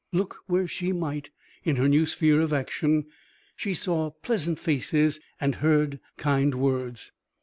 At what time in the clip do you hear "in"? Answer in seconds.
1.63-1.75